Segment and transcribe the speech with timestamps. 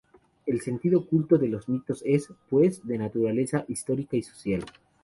[0.47, 4.65] El sentido oculto de los mitos es, pues, de naturaleza histórica y social.